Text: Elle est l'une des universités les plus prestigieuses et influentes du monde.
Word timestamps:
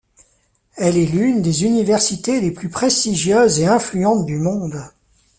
Elle 0.77 0.97
est 0.97 1.05
l'une 1.05 1.43
des 1.43 1.63
universités 1.63 2.41
les 2.41 2.49
plus 2.49 2.69
prestigieuses 2.69 3.59
et 3.59 3.67
influentes 3.67 4.25
du 4.25 4.37
monde. 4.39 4.83